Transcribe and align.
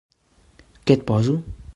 Què 0.85 0.95
et 0.99 1.03
poso? 1.11 1.37